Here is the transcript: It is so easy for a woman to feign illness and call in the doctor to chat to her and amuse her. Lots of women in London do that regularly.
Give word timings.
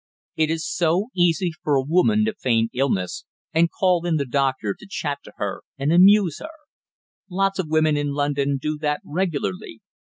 It 0.35 0.49
is 0.49 0.67
so 0.67 1.09
easy 1.15 1.51
for 1.61 1.75
a 1.75 1.83
woman 1.83 2.25
to 2.25 2.33
feign 2.33 2.69
illness 2.73 3.23
and 3.53 3.69
call 3.69 4.03
in 4.03 4.15
the 4.15 4.25
doctor 4.25 4.73
to 4.73 4.87
chat 4.89 5.19
to 5.25 5.33
her 5.37 5.61
and 5.77 5.93
amuse 5.93 6.39
her. 6.39 6.49
Lots 7.29 7.59
of 7.59 7.69
women 7.69 7.95
in 7.95 8.09
London 8.13 8.57
do 8.59 8.79
that 8.79 9.01
regularly. 9.05 9.81